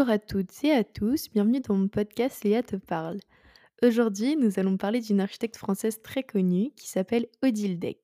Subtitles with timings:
[0.00, 3.18] Bonjour à toutes et à tous, bienvenue dans mon podcast Léa te parle.
[3.82, 8.00] Aujourd'hui, nous allons parler d'une architecte française très connue qui s'appelle Odile Deck.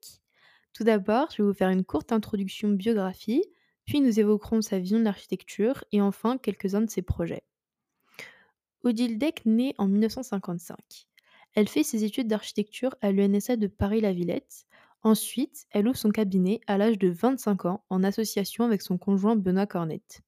[0.75, 3.43] Tout d'abord, je vais vous faire une courte introduction biographie,
[3.87, 7.45] puis nous évoquerons sa vision de l'architecture et enfin quelques-uns de ses projets.
[8.83, 10.77] Odile Deck naît en 1955.
[11.55, 14.67] Elle fait ses études d'architecture à l'ENSA de Paris-La Villette.
[15.03, 19.35] Ensuite, elle ouvre son cabinet à l'âge de 25 ans en association avec son conjoint
[19.35, 20.21] Benoît Cornette.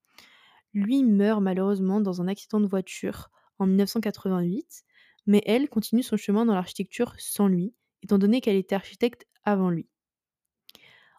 [0.78, 4.84] Lui meurt malheureusement dans un accident de voiture en 1988,
[5.26, 9.70] mais elle continue son chemin dans l'architecture sans lui, étant donné qu'elle était architecte avant
[9.70, 9.88] lui.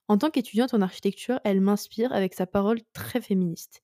[0.08, 3.84] En tant qu'étudiante en architecture, elle m'inspire avec sa parole très féministe.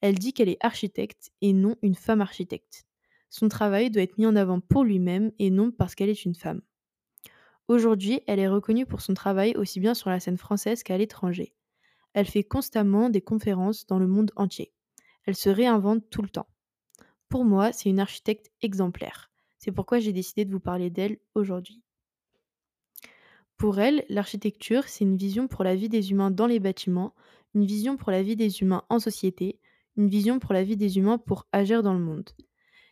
[0.00, 2.86] Elle dit qu'elle est architecte et non une femme architecte.
[3.28, 6.36] Son travail doit être mis en avant pour lui-même et non parce qu'elle est une
[6.36, 6.62] femme.
[7.66, 11.52] Aujourd'hui, elle est reconnue pour son travail aussi bien sur la scène française qu'à l'étranger.
[12.12, 14.72] Elle fait constamment des conférences dans le monde entier.
[15.26, 16.48] Elle se réinvente tout le temps.
[17.28, 19.30] Pour moi, c'est une architecte exemplaire.
[19.58, 21.82] C'est pourquoi j'ai décidé de vous parler d'elle aujourd'hui.
[23.56, 27.14] Pour elle, l'architecture, c'est une vision pour la vie des humains dans les bâtiments,
[27.54, 29.58] une vision pour la vie des humains en société,
[29.96, 32.30] une vision pour la vie des humains pour agir dans le monde.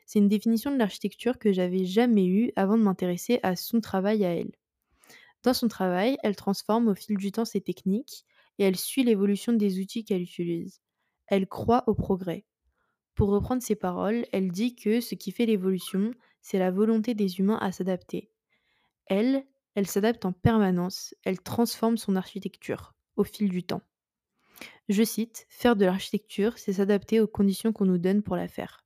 [0.06, 4.24] C'est une définition de l'architecture que j'avais jamais eue avant de m'intéresser à son travail
[4.24, 4.52] à elle.
[5.42, 8.24] Dans son travail, elle transforme au fil du temps ses techniques
[8.58, 10.80] et elle suit l'évolution des outils qu'elle utilise.
[11.27, 12.44] Elle croit au progrès.
[13.14, 17.39] Pour reprendre ses paroles, elle dit que ce qui fait l'évolution, c'est la volonté des
[17.39, 18.30] humains à s'adapter.
[19.06, 23.83] Elle, elle s'adapte en permanence, elle transforme son architecture au fil du temps.
[24.89, 28.84] Je cite, Faire de l'architecture, c'est s'adapter aux conditions qu'on nous donne pour la faire.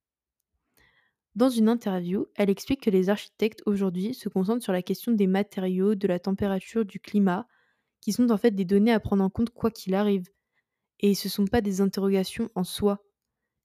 [1.35, 5.27] Dans une interview, elle explique que les architectes aujourd'hui se concentrent sur la question des
[5.27, 7.47] matériaux, de la température, du climat,
[8.01, 10.29] qui sont en fait des données à prendre en compte quoi qu'il arrive,
[11.01, 13.05] et ce sont pas des interrogations en soi.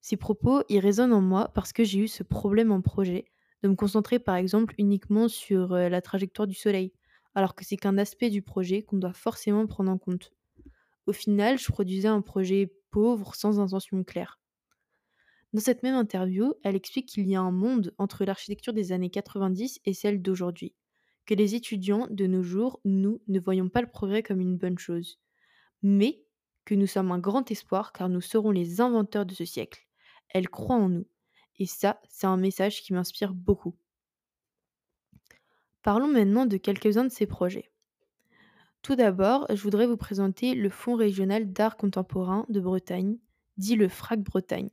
[0.02, 3.26] Ces propos, ils résonnent en moi parce que j'ai eu ce problème en projet,
[3.64, 6.92] de me concentrer par exemple uniquement sur euh, la trajectoire du Soleil,
[7.36, 10.32] alors que c'est qu'un aspect du projet qu'on doit forcément prendre en compte.
[11.08, 14.40] Au final, je produisais un projet pauvre sans intention claire.
[15.54, 19.10] Dans cette même interview, elle explique qu'il y a un monde entre l'architecture des années
[19.10, 20.74] 90 et celle d'aujourd'hui,
[21.26, 24.80] que les étudiants de nos jours, nous, ne voyons pas le progrès comme une bonne
[24.80, 25.20] chose.
[25.84, 26.24] Mais
[26.66, 29.88] que nous sommes un grand espoir car nous serons les inventeurs de ce siècle.
[30.30, 31.08] Elle croit en nous.
[31.60, 33.76] Et ça, c'est un message qui m'inspire beaucoup.
[35.84, 37.70] Parlons maintenant de quelques-uns de ces projets.
[38.82, 43.18] Tout d'abord, je voudrais vous présenter le Fonds régional d'art contemporain de Bretagne,
[43.58, 44.70] dit le FRAC Bretagne.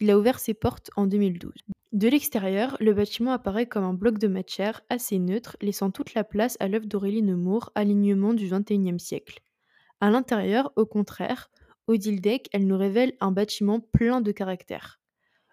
[0.00, 1.52] Il a ouvert ses portes en 2012.
[1.92, 6.24] De l'extérieur, le bâtiment apparaît comme un bloc de matière assez neutre, laissant toute la
[6.24, 9.40] place à l'œuvre d'Aurélie Nemours, alignement du XXIe siècle.
[10.00, 11.50] À l'intérieur, au contraire,
[11.86, 15.00] Odile Deck, elle nous révèle un bâtiment plein de caractère.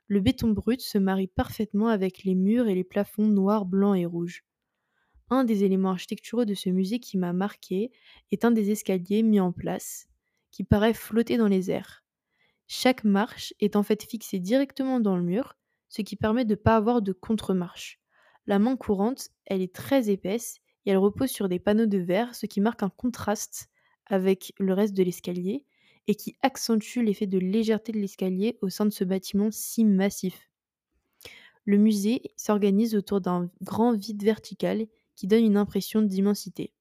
[0.08, 4.06] Le béton brut se marie parfaitement avec les murs et les plafonds noirs, blancs et
[4.06, 4.44] rouges.
[5.30, 7.92] Un des éléments architecturaux de ce musée qui m'a marqué
[8.32, 10.08] est un des escaliers mis en place,
[10.52, 12.04] qui paraît flotter dans les airs.
[12.68, 16.60] Chaque marche est en fait fixée directement dans le mur, ce qui permet de ne
[16.60, 18.02] pas avoir de contre-marche.
[18.48, 22.34] La main courante, elle est très épaisse et elle repose sur des panneaux de verre,
[22.36, 23.70] ce qui marque un contraste
[24.06, 25.66] avec le reste de l'escalier
[26.08, 30.50] et qui accentue l'effet de légèreté de l'escalier au sein de ce bâtiment si massif.
[31.66, 36.74] Le musée s'organise autour d'un grand vide vertical qui donne une impression d'immensité.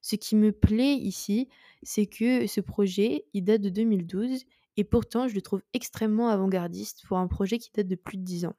[0.00, 1.48] Ce qui me plaît ici,
[1.82, 4.44] c'est que ce projet, il date de 2012
[4.76, 8.22] et pourtant je le trouve extrêmement avant-gardiste pour un projet qui date de plus de
[8.22, 8.56] 10 ans.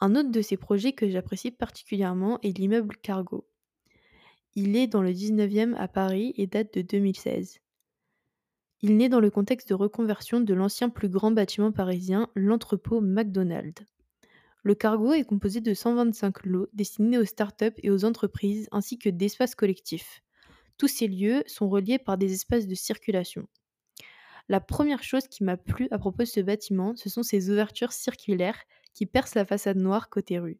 [0.00, 3.49] Un autre de ces projets que j'apprécie particulièrement est l'immeuble Cargo.
[4.56, 7.60] Il est dans le 19e à Paris et date de 2016.
[8.82, 13.84] Il naît dans le contexte de reconversion de l'ancien plus grand bâtiment parisien, l'entrepôt McDonald's.
[14.64, 19.08] Le cargo est composé de 125 lots destinés aux startups et aux entreprises ainsi que
[19.08, 20.20] d'espaces collectifs.
[20.78, 23.46] Tous ces lieux sont reliés par des espaces de circulation.
[24.48, 27.92] La première chose qui m'a plu à propos de ce bâtiment, ce sont ses ouvertures
[27.92, 28.64] circulaires
[28.94, 30.58] qui percent la façade noire côté rue.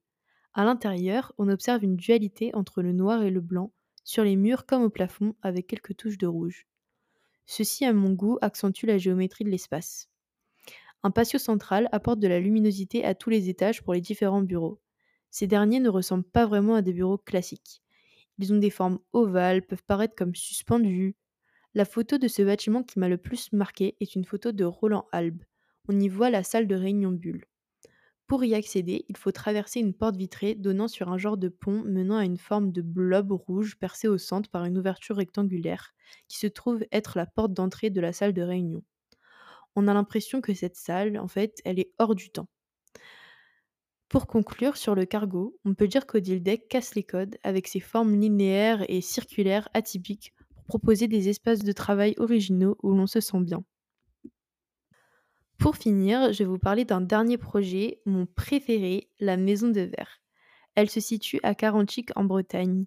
[0.55, 3.73] À l'intérieur, on observe une dualité entre le noir et le blanc,
[4.11, 6.67] sur les murs comme au plafond avec quelques touches de rouge.
[7.47, 10.09] Ceci, à mon goût, accentue la géométrie de l'espace.
[11.05, 14.81] Un patio central apporte de la luminosité à tous les étages pour les différents bureaux.
[15.31, 17.83] Ces derniers ne ressemblent pas vraiment à des bureaux classiques.
[18.39, 21.15] Ils ont des formes ovales, peuvent paraître comme suspendus.
[21.75, 25.07] La photo de ce bâtiment qui m'a le plus marqué est une photo de Roland
[25.13, 25.45] Albe.
[25.89, 27.47] On y voit la salle de réunion bulle.
[28.31, 31.83] Pour y accéder, il faut traverser une porte vitrée donnant sur un genre de pont
[31.83, 35.93] menant à une forme de blob rouge percé au centre par une ouverture rectangulaire,
[36.29, 38.85] qui se trouve être la porte d'entrée de la salle de réunion.
[39.77, 42.49] on a l'impression que cette salle, en fait, elle est hors du temps.
[44.09, 47.81] Pour conclure sur le cargo, on peut dire qu'Odile Deck casse les codes avec ses
[47.81, 53.19] formes linéaires et circulaires atypiques pour proposer des espaces de travail originaux où l'on se
[53.21, 53.65] sent bien.
[55.61, 60.21] Pour finir, je vais vous parler d'un dernier projet, mon préféré, la Maison de Verre.
[60.75, 62.87] Elle se situe à Caranchic en Bretagne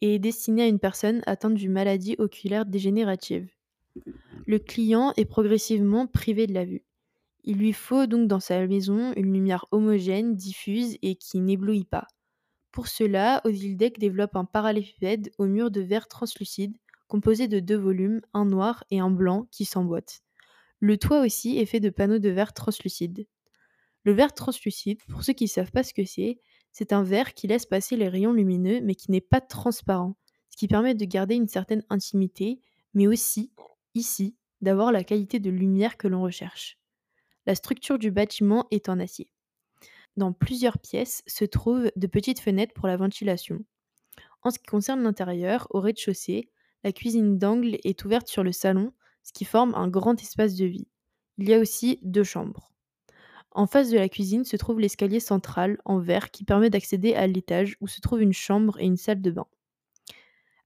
[0.00, 3.50] et est destinée à une personne atteinte d'une maladie oculaire dégénérative.
[4.46, 6.84] Le client est progressivement privé de la vue.
[7.42, 12.06] Il lui faut donc dans sa maison une lumière homogène, diffuse et qui n'éblouit pas.
[12.70, 16.76] Pour cela, Odildek développe un parallélépipède au mur de verre translucide
[17.06, 20.23] composé de deux volumes, un noir et un blanc, qui s'emboîtent.
[20.84, 23.26] Le toit aussi est fait de panneaux de verre translucide.
[24.02, 26.40] Le verre translucide, pour ceux qui ne savent pas ce que c'est,
[26.72, 30.14] c'est un verre qui laisse passer les rayons lumineux mais qui n'est pas transparent,
[30.50, 32.60] ce qui permet de garder une certaine intimité,
[32.92, 33.50] mais aussi,
[33.94, 36.78] ici, d'avoir la qualité de lumière que l'on recherche.
[37.46, 39.30] La structure du bâtiment est en acier.
[40.18, 43.64] Dans plusieurs pièces se trouvent de petites fenêtres pour la ventilation.
[44.42, 46.50] En ce qui concerne l'intérieur, au rez-de-chaussée,
[46.82, 48.92] la cuisine d'angle est ouverte sur le salon,
[49.24, 50.86] ce qui forme un grand espace de vie.
[51.38, 52.72] Il y a aussi deux chambres.
[53.50, 57.26] En face de la cuisine se trouve l'escalier central en verre qui permet d'accéder à
[57.26, 59.46] l'étage où se trouve une chambre et une salle de bain.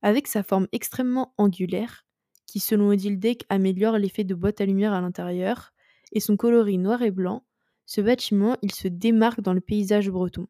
[0.02, 2.06] Avec sa forme extrêmement angulaire,
[2.46, 5.72] qui selon Odile Deck améliore l'effet de boîte à lumière à l'intérieur,
[6.12, 7.44] et son coloris noir et blanc,
[7.84, 10.46] ce bâtiment, il se démarque dans le paysage breton.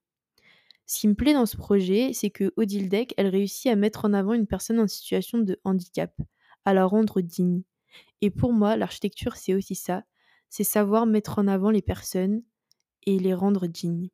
[0.87, 4.05] Ce qui me plaît dans ce projet, c'est que Odile Deck, elle réussit à mettre
[4.05, 6.13] en avant une personne en situation de handicap,
[6.65, 7.63] à la rendre digne.
[8.21, 10.05] Et pour moi, l'architecture, c'est aussi ça,
[10.49, 12.43] c'est savoir mettre en avant les personnes
[13.05, 14.11] et les rendre dignes.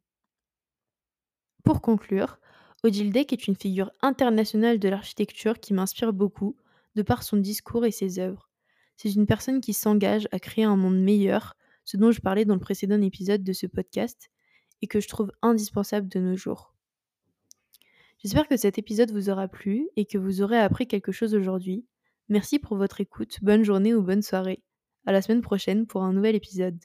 [1.65, 2.39] Pour conclure,
[2.83, 6.57] Odile Deck est une figure internationale de l'architecture qui m'inspire beaucoup
[6.95, 8.51] de par son discours et ses œuvres.
[8.97, 12.55] C'est une personne qui s'engage à créer un monde meilleur, ce dont je parlais dans
[12.55, 14.31] le précédent épisode de ce podcast,
[14.83, 16.75] et que je trouve indispensable de nos jours.
[18.19, 21.87] J'espère que cet épisode vous aura plu et que vous aurez appris quelque chose aujourd'hui.
[22.29, 24.63] Merci pour votre écoute, bonne journée ou bonne soirée.
[25.07, 26.79] À la semaine prochaine pour un nouvel épisode.